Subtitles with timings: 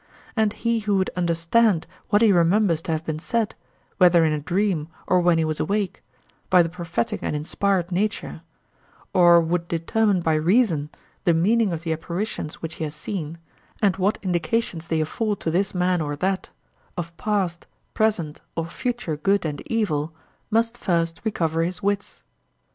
[0.35, 3.53] And he who would understand what he remembers to have been said,
[3.99, 6.01] whether in a dream or when he was awake,
[6.49, 8.41] by the prophetic and inspired nature,
[9.13, 10.89] or would determine by reason
[11.23, 13.37] the meaning of the apparitions which he has seen,
[13.79, 16.49] and what indications they afford to this man or that,
[16.97, 20.15] of past, present or future good and evil,
[20.49, 22.23] must first recover his wits.